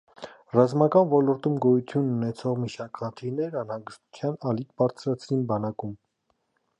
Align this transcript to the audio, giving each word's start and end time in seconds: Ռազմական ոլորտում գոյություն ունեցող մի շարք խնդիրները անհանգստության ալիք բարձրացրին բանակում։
Ռազմական 0.59 1.09
ոլորտում 1.09 1.57
գոյություն 1.65 2.07
ունեցող 2.13 2.57
մի 2.63 2.71
շարք 2.77 3.01
խնդիրները 3.01 3.59
անհանգստության 3.65 4.39
ալիք 4.53 4.69
բարձրացրին 4.83 5.45
բանակում։ 5.53 5.97